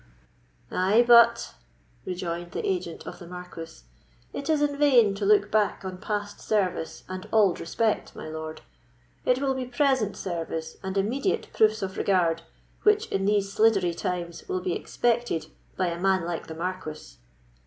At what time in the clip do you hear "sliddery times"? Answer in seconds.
13.55-14.49